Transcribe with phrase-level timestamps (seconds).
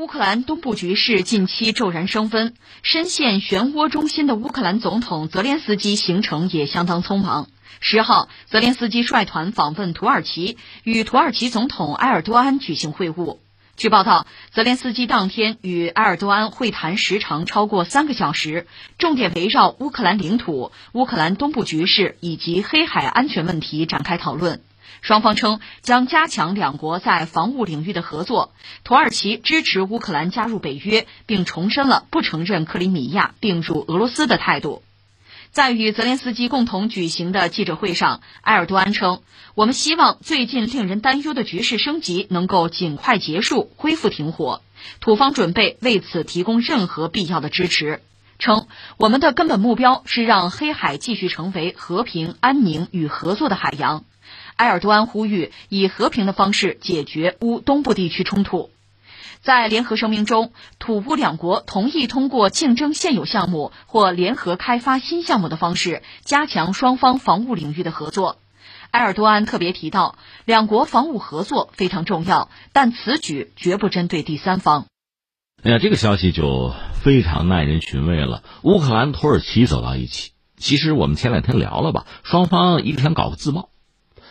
[0.00, 7.48] 乌克兰东部局势近期骤然升温，深陷漩涡中心的乌克兰总统泽连斯基行程也相当匆忙。
[7.80, 13.40] 十号，泽连斯基率团访问土耳其，与土耳其总统埃尔多安举行会晤。
[13.76, 24.62] 据报道，泽连斯基当天与埃尔多安会谈时长超过三个小时，重点围绕乌克兰领土、乌克兰东部局势以及黑海安全问题展开讨论。
[25.00, 28.52] 双方称将加强两国在防务领域的合作。
[28.84, 34.82] 土耳其支持乌克兰加入北约，并重申了不承认克里米亚并入俄罗斯的态度。
[35.52, 39.22] 在与泽连斯基共同举行的记者会上，埃尔多安称
[39.56, 44.62] ：“我们希望最近令人担忧的局势升级能够尽快结束，恢复停火。
[45.00, 48.00] 土方准备为此提供任何必要的支持。”
[48.38, 54.04] 称：“我们的根本目标是让黑海继续成为和平、安宁与合作的海洋。”
[54.60, 58.68] 埃尔多安呼吁以和平的方式解决乌东部地区冲突。
[59.40, 68.36] 在联合声明中，土乌两国同意通过竞争现有项目或联合开发新项目的方式，加强双方防务领域的合作。
[68.90, 74.84] 埃尔多安特别提到，两国防务合作非常重要，但此举绝不针对第三方。
[75.62, 78.42] 哎呀，这个消息就非常耐人寻味了。
[78.60, 83.70] 乌克兰、土耳其走到一起，其实我们前两天聊了吧，双方一直想搞个自贸。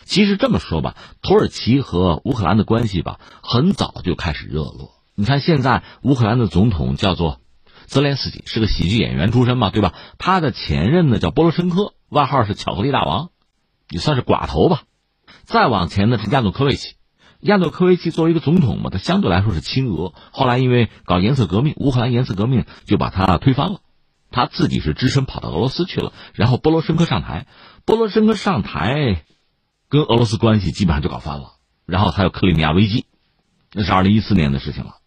[0.09, 4.89] 其实这么说吧，土耳其和乌克兰的关系吧，很早就开始热络。
[5.13, 7.41] 你看，现在乌克兰的总统叫做
[7.85, 9.93] 泽连斯基，是个喜剧演员出身嘛，对吧？
[10.17, 13.29] 他的前任呢叫波罗申科，外号是巧克力大王，
[13.87, 14.81] 也算是寡头吧。
[15.43, 16.95] 再往前呢是亚努科维奇，
[17.41, 20.15] 亚努科维奇作为一个总统嘛，他相对来说是亲俄。
[20.31, 23.81] 后来因为搞颜色革命，乌克兰颜色革命就把他推翻了，
[24.31, 26.13] 他自己是只身跑到俄罗斯去了。
[26.33, 27.45] 然后波罗申科上台，
[27.85, 29.23] 波罗申科上台。
[29.89, 31.53] 跟俄罗斯关系基本上就搞翻了，
[31.87, 33.05] 然后还有克里米亚危机，
[33.73, 34.97] 那是二零一四年的事情了。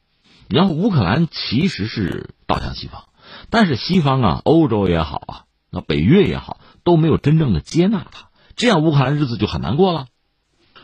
[0.48, 3.05] 然后乌克兰其实是倒向西方，
[3.48, 10.06] 但是西方啊，欧洲也好啊，那北约也好，都没有真正的接纳他，这样乌克兰日子就很难过了。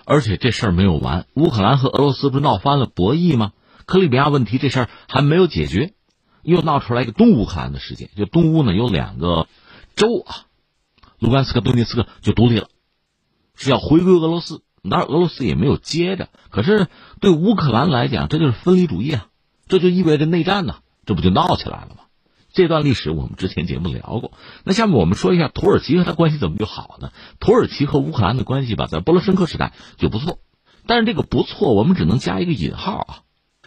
[0.05, 3.53] 而且这事儿没有完，乌克兰和俄罗斯不是闹翻了博弈吗？
[3.85, 5.93] 克里米亚问题这事儿还没有解决，
[6.43, 9.49] 又闹出来一个东乌克兰的事件，就东乌呢有两个
[9.97, 10.47] 州啊，
[11.19, 12.69] 卢甘斯克、顿涅茨克就独立了。
[13.59, 16.31] 是要回归俄罗斯，然俄罗斯也没有接着。
[16.49, 16.87] 可是
[17.21, 19.27] 对乌克兰来讲，这就是分离主义啊，
[19.67, 22.05] 这就意味着内战呢，这不就闹起来了吗？
[22.51, 24.33] 这段历史我们之前节目聊过。
[24.65, 27.11] 那下面我们说一下土耳其和他关系怎么就好呢？
[27.41, 30.39] 土耳其和乌克兰的关系吧，在波罗申科时代就不错，
[30.87, 33.13] 但是这个不错，我们只能加一个引号啊，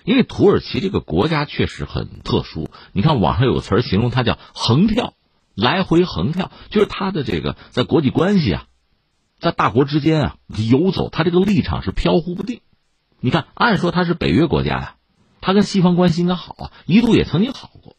[0.04, 2.70] 因为土耳其这个国家确实很特殊。
[2.92, 5.14] 你看网上有个词形容它叫“横跳”，
[5.54, 8.66] 来回横跳，就是它的这个在国际关系啊。
[9.42, 12.62] 在大国之间啊游走，他这个立场是飘忽不定。
[13.20, 14.96] 你看，按说他是北约国家呀，
[15.42, 17.96] 他跟西方关系应该好啊，一度也曾经好过。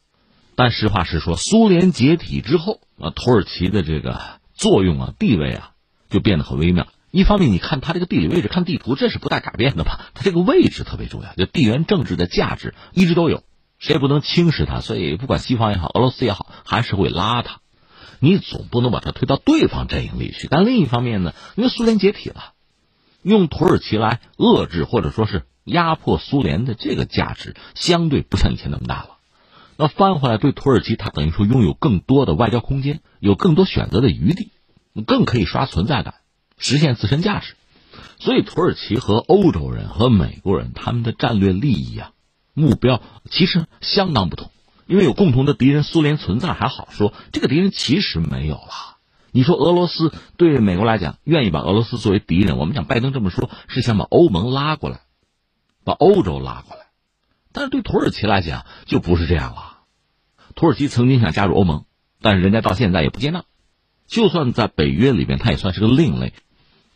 [0.54, 4.20] 但实话实说，苏联解体之后啊，土耳其的这个
[4.54, 5.72] 作用啊、地位啊，
[6.10, 6.86] 就变得很微妙。
[7.10, 10.10] 一方面，你看它这个地理位置，看地图，这是不带改变的吧？
[10.14, 13.42] 它这个位置特别重要，就地缘政治的价值一直都有，
[13.80, 14.78] 谁也不能轻视它。
[14.78, 17.61] 所以，不管西方也好，俄罗斯也好，还是会拉它。
[18.24, 22.52] 你总不能把它推到对方阵营里去，但另一方面呢，因为苏联解体了，
[23.20, 29.08] 用土耳其来遏制或者说是压迫苏联的这个价值，相对不像以前那么大了。
[29.76, 34.52] 那翻回来对土耳其，它等于说拥有更多的外交空间，有更多选择的余地，
[35.04, 36.14] 更可以刷存在感，
[36.58, 37.56] 实现自身价值。
[38.20, 42.12] 所以，土耳其和欧洲人和美国人他们的战略利益啊，
[42.54, 44.51] 目标其实相当不同。
[44.86, 48.98] 因为有共同的敌人苏联存在还好说，这个敌人其实没有了。
[49.30, 55.00] 你说俄罗斯对美国来讲愿意把俄罗斯作为敌人，我们讲拜登这么说，是想把欧盟拉过来，
[55.84, 56.82] 把欧洲拉过来。
[57.52, 59.78] 但是对土耳其来讲就不是这样了。
[60.54, 61.84] 土耳其曾经想加入欧盟，
[62.20, 63.44] 但是人家到现在也不接纳。
[64.06, 66.34] 就算在北约里边，他也算是个另类。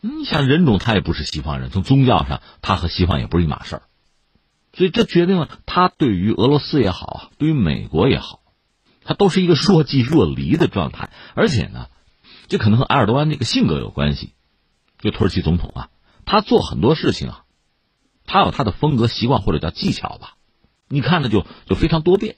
[0.03, 3.83] 你想人种他也不是西方人，从宗教上他和西方也不是一码事儿。
[4.77, 8.41] 所以这决定了他对于俄罗斯也好啊，对于美国也好，
[9.05, 11.11] 他都是一个若即若离的状态。
[11.35, 11.87] 而且呢，
[12.49, 14.35] 这可能和埃尔多安这个性格有关系。
[14.99, 15.89] 就土耳其总统啊，
[16.27, 17.45] 他做很多事情啊，
[18.27, 20.35] 他有他的风格、习惯或者叫技巧吧。
[20.89, 22.37] 你看着就就非常多变。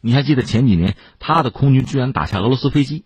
[0.00, 3.04] 你还记得前几年他的空军居然打下俄罗斯飞机？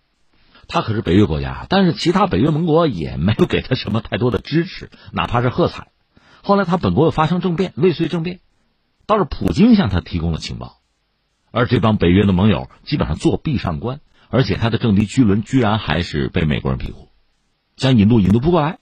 [0.67, 5.91] 他可是北约国家，但是其他北约盟国也没有给他什么太多的支持，哪怕是喝彩。
[6.41, 8.39] 后来他本国又发生政变，未遂政变。
[9.07, 10.77] 倒是普京向他提供了情报，
[11.51, 17.07] 而这帮北约的盟友基本上作壁上观，而且他的政敌居伦居然还是被美国人庇护，
[17.77, 18.79] 想引渡引渡不过来，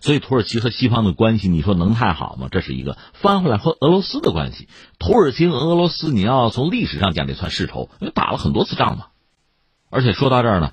[0.00, 2.48] 所以土耳其和西方的关系，你说能太好吗？
[2.50, 2.96] 这是一个。
[3.12, 4.68] 翻回来和俄罗斯的关系，
[4.98, 9.06] 土耳其和俄罗斯，你要从历史上讲，这算世仇，因为打了很多次仗嘛。
[9.90, 10.72] 而且说到这儿呢，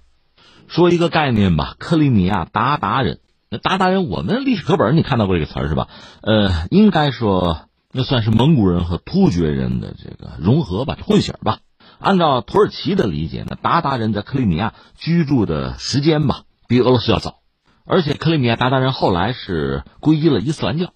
[0.68, 3.20] 说一个概念吧，克里米亚鞑靼人。
[3.50, 5.90] 那鞑靼人，我们历史课本你看到过这个词儿是吧？
[6.22, 11.60] 呃，应该说那算是蒙古人和突厥人的这个融合吧，混血吧。
[12.00, 17.42] 按照土耳其的理解呢，鞑靼人在克里米亚居住的时间吧，比俄罗斯要早。
[17.84, 20.94] 而且克里米亚鞑靼人后来是皈依了伊斯兰教。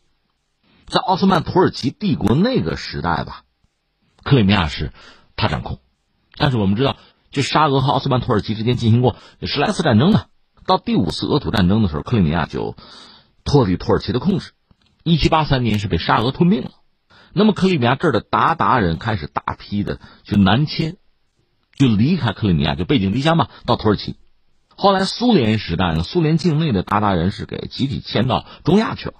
[0.87, 3.43] 在奥斯曼土耳其帝国那个时代吧，
[4.23, 4.93] 克里米亚是
[5.35, 5.79] 他掌控。
[6.37, 6.95] 但是我们知道，
[7.29, 10.25] 就沙俄和奥斯曼土耳其之间进行过十来次战争呢。
[10.65, 12.75] 到第五次俄土战争的时候，克里米亚就
[13.43, 14.51] 脱离土耳其的控制。
[15.03, 16.71] 一七八三年是被沙俄吞并了。
[17.37, 20.95] 那么克里米亚这儿的鞑靼人开始大批的去南迁，
[21.75, 24.15] 就离开克里米亚，就背井离乡嘛，到土耳其。
[24.77, 29.15] 后来苏联时代呢，苏联境内的鞑靼人是给集体迁到中亚去了。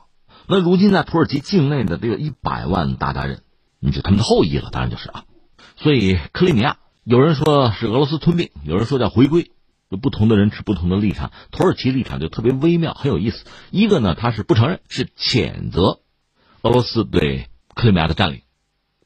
[0.47, 3.41] 那如今在土耳其境内的这个一百万鞑靼人，
[3.79, 5.25] 你就他们的后裔了，当然就是啊。
[5.75, 9.51] 所以克里米亚有人说是俄罗斯吞并，有人说叫回归。
[9.91, 13.45] 就不同的人持不同的立场，土耳其立场就特别微妙，很有意思。
[13.69, 15.99] 一个呢，他是不承认，是谴责
[16.63, 18.41] 俄罗斯对克里米亚的占领，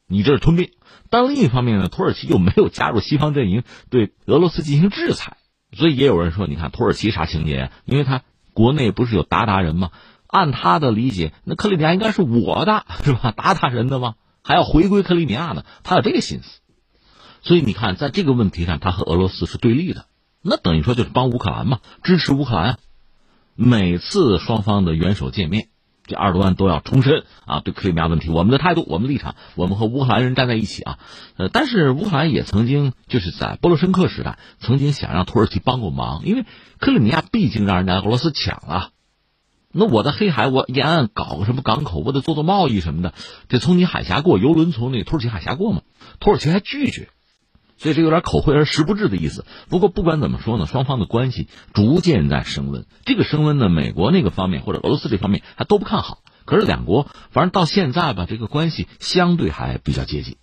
[0.06, 0.68] 你这是吞并；
[1.10, 5.36] 但另一方面呢，土耳其又没有加入西方阵营，对俄罗斯进行制裁。
[5.72, 7.72] 所以也有人说，你看土耳其啥情节啊？
[7.84, 8.22] 因为他
[8.54, 9.90] 国内不是有鞑靼人吗？
[10.26, 13.34] 按他的理解，那克里米亚应该是我的，是吧？
[13.36, 14.14] 鞑靼人的吗？
[14.42, 15.64] 还要回归克里米亚呢？
[15.82, 16.60] 他有这个心思。
[17.42, 20.06] 所以你看，在这个问题上，他和俄罗斯是对立的。
[20.42, 22.78] 那等于说就是帮乌克兰嘛，支持乌克兰。
[23.54, 25.68] 每次双方的元首见面，
[26.10, 30.98] 这二十多万都要重申啊，对克里米亚问题我们的态度、我们的立场，我们和乌克兰人站在一起啊。
[31.36, 36.44] 呃，但是乌克兰也曾经就是在波罗申克时代，曾经想让土耳其帮过忙，因为
[36.80, 38.90] 克里米亚毕竟让人家俄罗斯抢了。
[39.72, 43.14] 那我在黑海，我沿岸搞个什么港口，我得做做贸易什么的，
[43.46, 45.82] 得从你海峡过，游轮从那个土耳其海峡过嘛。
[46.18, 47.08] 土耳其还拒绝。
[47.80, 49.46] 所以这有点口惠而实不至的意思。
[49.70, 52.84] 不过不管怎么说呢，双方的关系逐渐在升温。
[53.06, 56.18] 这个升温呢，美国那个方面或者俄罗斯这方面还都不看好。
[56.44, 60.36] 可是两国反正到现在吧，这个关系相对还比较接近。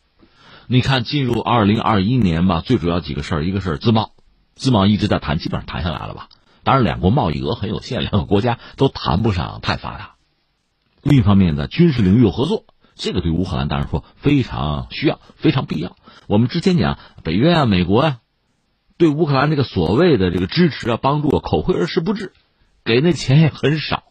[0.66, 4.14] 你看，进入二零二一年吧，最主要几个事儿，一个是自贸，
[4.56, 6.30] 自贸一直在谈，基本上谈下来了吧。
[6.64, 10.16] 当然，两国贸易额很有限，两个国家都谈不上太发达。
[11.04, 12.66] 另一方面呢，军事领域有合作。
[12.98, 15.96] 这个对乌克兰当然说非常需要，非常必要。
[16.28, 18.20] 我们之前讲北约啊、美国啊，
[18.98, 22.34] 对乌克兰这个所谓的这个支持啊、帮助啊，口惠而实不至，
[22.84, 24.04] 给那钱也很少。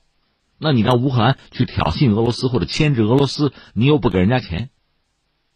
[0.59, 4.71] 那你让乌克兰去挑衅俄罗斯或者牵制俄罗斯，你又不给人家钱，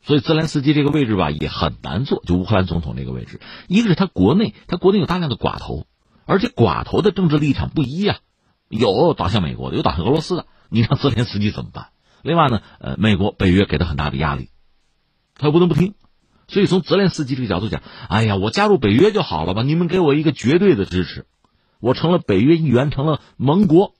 [0.02, 2.22] 所以泽连斯基这个位置吧也很难做。
[2.26, 5.86] 就乌克兰总统这个位置，一个是他国内，他国内有大量的寡头，
[6.26, 8.18] 而且寡头的政治立场不一啊，
[8.68, 11.86] 有倒向美国的，有倒向俄罗斯的，你让泽连斯基怎么办？
[12.22, 14.50] 另外呢，呃，美国、北约给他很大的压力，
[15.37, 15.94] 他又不能不听，
[16.49, 19.62] 所以从泽连斯基这个角度讲，哎呀，我加入北约就好了吧？
[19.62, 21.26] 你们给我一个绝对的支持，
[21.81, 23.94] 我成了北约一员，成了盟国，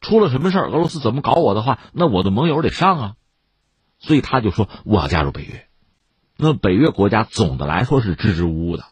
[0.00, 3.14] 出了什么事儿，俄罗斯怎么搞我的话，那我的盟友得上啊，
[3.98, 5.66] 所以他就说我要加入北约。
[6.36, 8.84] 那北约国家总的来说是支支吾吾的，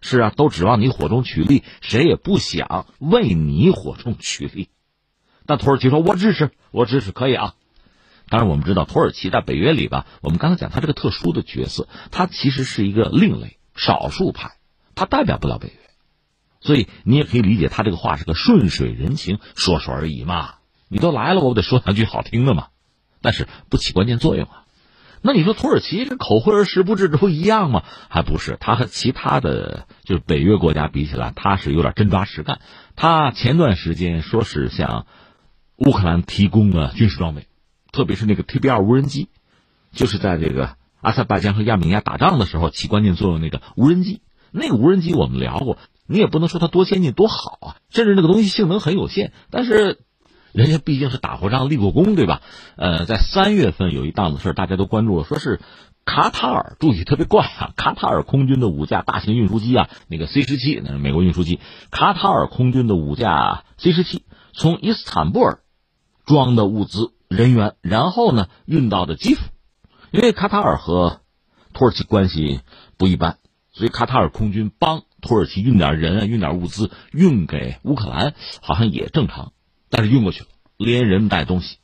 [0.00, 4.70] 是啊，都指望你火中取栗，谁也不想为你火中取栗。
[5.44, 7.54] 但土耳其说，我支持，我支持，可以啊。
[8.28, 14.52] 当然，我们知道土耳其在北约里吧，我们刚才讲他这个特殊的角色，他其实是一个另类、少数派，
[14.94, 15.74] 他代表不了北约，
[16.60, 20.54] 所以你也可以理解他这个话是个顺水人情，说说而已嘛。
[20.88, 22.68] 你都来了，我不得说两句好听的嘛，
[23.20, 24.64] 但是不起关键作用啊。
[25.24, 27.84] 那你说土耳其这口惠而实不至，这不一样吗？
[28.08, 32.60] 还不是，他和其他的就是北约国家比起来，他是有点真抓实干。
[32.96, 35.06] 他前段时间说是向
[35.76, 37.46] 乌克兰提供了军事装备。
[37.92, 39.28] 特别是那个 T B 二无人机，
[39.92, 44.22] 就是在这个阿塞拜疆和亚美尼亚打仗的时候起关键作用那个无人机。
[44.50, 49.32] 那个无人机我们聊过，你也不能说它多先进多好啊，甚至那个东西性能很有限。
[49.50, 50.00] 但是
[50.52, 52.42] 人家毕竟是打过仗立过功，对吧？
[52.76, 55.60] 呃，在三月份有一档子事大家都关注了，说是
[56.04, 65.60] 卡塔尔，注意特别怪啊，卡塔尔空军的五架大型运输机啊，那个 C 十七，那是美国运输机，卡塔尔空军的五架 C 十七从伊斯坦布尔
[66.26, 67.12] 装的物资。
[67.32, 69.42] 人员，然后呢运到的基辅，
[70.10, 71.20] 因为卡塔尔和
[71.72, 72.60] 土耳其关系
[72.96, 73.38] 不一般，
[73.72, 79.52] 所以卡塔尔空军帮土耳其运点人啊、运点物资运给乌克兰，好像也正常。
[79.88, 81.78] 但是运过去了，连人带东西，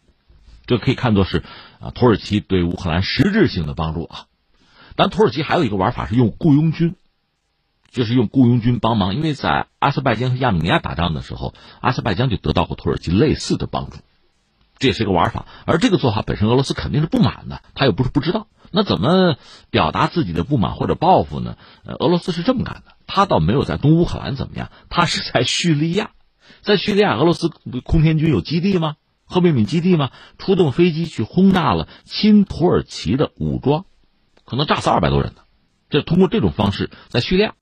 [0.66, 1.42] 这可以看作是
[1.80, 4.26] 啊土耳其对乌克兰实质性的帮助啊。
[4.96, 6.96] 但土耳其还有一个玩法是用雇佣军，
[7.90, 13.98] 就是用雇佣军帮忙，因为在阿塞拜疆和亚美尼亚打仗的时候，阿塞拜疆就得到过土耳其类似的帮助，
[14.78, 15.46] 这也是一个玩法。
[15.66, 18.46] 而这个做法本身，俄罗斯肯定是不满的，他又不是不知道。
[18.70, 19.36] 那怎么
[19.70, 21.56] 表达自己的不满或者报复呢？
[21.84, 26.10] 呃，俄罗斯是这么干的，他倒没有在东乌克兰怎么样，他是在叙利亚，
[26.62, 27.50] 在叙利亚，俄罗斯
[27.84, 28.96] 空天军有基地吗？
[29.24, 30.10] 赫梅米基地吗？
[30.38, 33.84] 出动飞机去轰炸了亲土耳其的武装，
[34.44, 35.42] 可能炸死二百多人呢。
[35.90, 37.54] 这通过这种方式在叙利亚。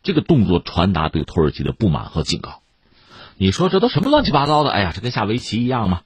[0.00, 2.62] 这个动作传达对土耳其的不满和警告，
[3.36, 4.70] 你说这都什么乱七八糟的？
[4.70, 6.02] 哎呀，这跟下围棋一样吗？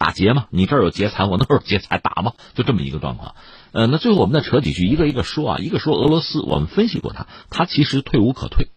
[0.00, 0.46] 打劫嘛？
[0.48, 2.32] 你这儿有劫财，我那儿有劫财，打嘛？
[2.54, 3.34] 就这么一个状况。
[3.72, 5.58] 呃，那最后我们再扯几句，一个一个说啊。
[5.58, 8.70] 一个说俄罗斯，我们分析过他，他其实退无可退，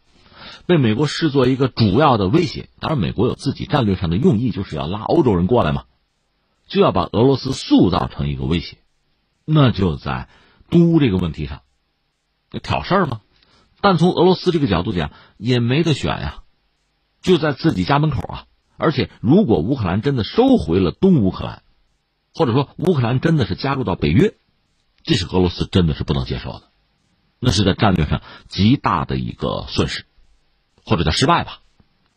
[0.66, 2.68] 被美国视作一个主要的威胁。
[2.82, 5.86] 当然，美国有自己战略上的用意，就是要拉欧洲人过来嘛，
[6.68, 8.80] 就要把俄罗斯塑造成一个威胁。
[9.46, 10.28] 那就在
[10.70, 11.62] 都这个问题上，
[12.62, 13.22] 挑事儿吗？
[13.80, 16.44] 但从俄罗斯这个角度讲，也没得选呀，
[17.22, 18.46] 就在自己家门口啊！
[18.84, 21.64] 而且，如果乌克兰真的收回了东乌克兰，
[22.34, 24.36] 或者说乌克兰真的是加入到北约，
[25.04, 26.64] 这是俄罗斯真的是不能接受的，
[27.40, 30.06] 那是在战略上极大的一个损失，
[30.86, 31.60] 或者叫失败吧。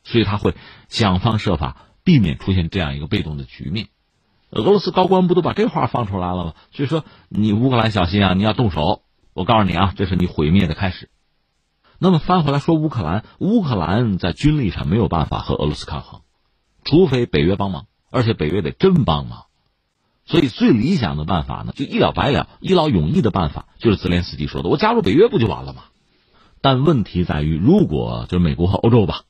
[0.04, 0.54] 所以他会
[0.88, 3.88] 想方设法避免出现这样一个被动的局面。
[4.50, 6.54] 俄罗斯高官不都把这话放出来了吗？
[6.70, 8.35] 所以说，你乌克兰小心啊！
[8.35, 9.02] 你要动手，
[9.35, 11.11] 我告诉你啊，这是你毁灭的开始。
[11.99, 16.20] 那么翻回来说，乌克兰，乌克兰在军力上没有办法和俄罗斯抗衡，
[16.87, 19.45] 除非北约帮忙，而且北约得真帮忙。
[20.25, 25.85] 所以最理想的办法呢，就一了百了、一劳永逸的办法，就是泽连斯基说的：“我加入北约不就完了吗？”
[26.62, 29.23] 但问题在于，如果就是美国和欧洲吧，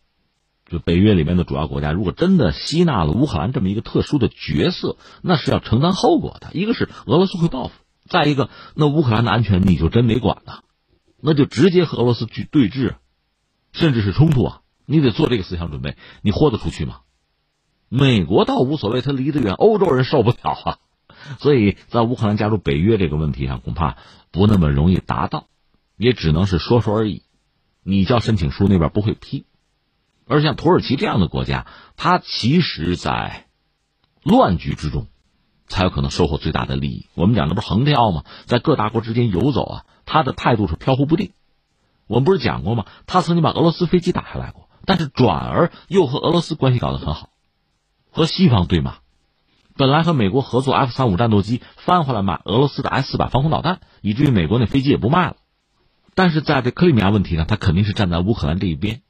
[0.70, 6.50] 就北约里面的主要国家，如果真的吸纳了乌克兰这么一个特殊的角色，那是要承担后果的。
[6.54, 7.74] 一个是俄罗斯会报复，
[8.08, 10.62] 再一个，那乌克兰的安全你就真得管了。
[11.20, 12.94] 那就直接和俄罗斯去对峙，
[13.72, 14.60] 甚至是冲突啊！
[14.86, 17.00] 你得做这个思想准备，你豁得出去吗？
[17.88, 20.78] 美国倒无所谓，他离得远，欧洲人受不了啊！
[21.38, 23.96] 所以在乌克兰加入北约这个问题上，恐怕
[24.30, 25.46] 不那么容易达到，
[25.96, 27.22] 也只能是说说而已。
[27.82, 29.46] 你交申请书那边不会批，
[30.26, 31.66] 而像土耳其这样的国家，
[31.96, 33.46] 它其实，在
[34.24, 35.06] 乱局之中，
[35.68, 37.06] 才有可能收获最大的利益。
[37.14, 38.24] 我们讲的不是横跳吗？
[38.46, 39.84] 在各大国之间游走啊！
[40.04, 41.32] 他的态度是飘忽不定，
[42.08, 42.86] 我们不是讲过吗？
[43.06, 47.30] 他曾经把俄罗斯飞机打下来过，但是转而又和俄罗斯关系搞得很好，
[48.16, 48.94] 和西方对骂。
[49.76, 55.36] 本来和美国合作 F 三五战斗机，翻回来买俄罗斯的 S 四百防空导弹，以至于美国那飞机也不卖了。
[56.14, 59.02] 但是在这克里米亚问题上，他肯定是站在乌克兰这一边，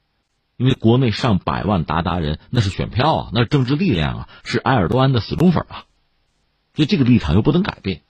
[0.57, 5.85] 因为国内上百万鞑靼人那是选票啊，那是政治力量啊，是埃尔多安的死忠粉啊，
[6.75, 8.01] 所以这个立场又不能改变。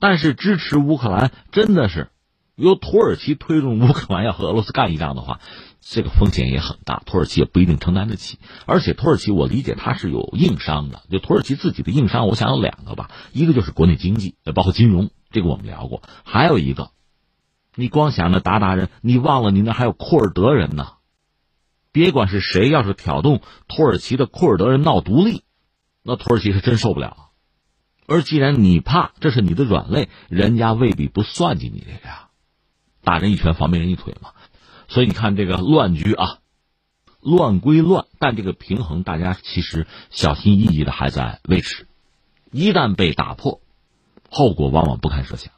[0.00, 2.08] 但是支持乌克兰真的是
[2.54, 5.40] 由土耳其推动乌克兰要和俄罗斯干一仗的话，
[5.86, 8.38] 这个风险也很大，土耳其也不一定承担得起。
[8.64, 16.90] 而且土耳其我理解它是有硬伤的，就土耳其自己的硬伤，我想有两个吧，一个就是国内经济，包括金融，这个我们聊过；还有一个，
[17.74, 20.94] 你光想着鞑靼人，你忘了你那还有库尔德人呢。
[21.92, 25.44] 别管是谁，要是挑动土耳其的库尔德人闹独立，
[26.02, 27.30] 那土耳其是真受不了。
[28.06, 32.30] 而既然你怕，这是你的软肋，人家未必不算计你这个呀。
[33.02, 34.30] 打人一拳，防别人一腿嘛。
[34.88, 36.38] 所以你看这个乱局啊，
[37.20, 41.86] 乱归乱，但这个平衡大家其实小心翼翼的还在维持。
[42.50, 43.60] 一旦被打破，
[44.30, 45.52] 后果往往不堪设想，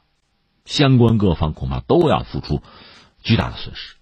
[0.64, 2.62] 相关各方恐怕都要付出
[3.22, 3.96] 巨大的损失，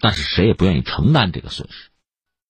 [0.00, 1.90] 但是谁也不愿意承担这个损失。